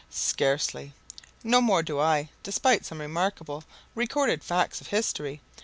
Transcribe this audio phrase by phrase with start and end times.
[0.09, 0.93] "Scarcely!"
[1.43, 5.41] "No more do I, despite some remarkable recorded facts of history.